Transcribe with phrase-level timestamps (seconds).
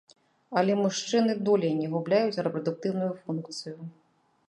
[0.61, 3.81] Але мужчыны долей не губляюць рэпрадуктыўную функцыю.